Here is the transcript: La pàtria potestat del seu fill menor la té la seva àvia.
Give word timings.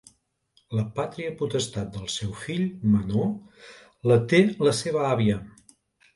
La 0.77 0.85
pàtria 0.95 1.33
potestat 1.41 1.91
del 1.97 2.07
seu 2.13 2.31
fill 2.45 2.65
menor 2.95 3.29
la 4.13 4.19
té 4.33 4.43
la 4.71 4.75
seva 4.81 5.07
àvia. 5.13 5.39